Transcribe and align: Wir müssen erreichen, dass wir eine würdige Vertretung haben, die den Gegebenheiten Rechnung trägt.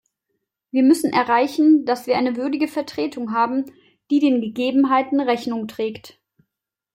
Wir 0.71 0.81
müssen 0.81 1.13
erreichen, 1.13 1.85
dass 1.85 2.07
wir 2.07 2.17
eine 2.17 2.35
würdige 2.35 2.67
Vertretung 2.67 3.33
haben, 3.33 3.65
die 4.09 4.17
den 4.19 4.41
Gegebenheiten 4.41 5.19
Rechnung 5.19 5.67
trägt. 5.67 6.19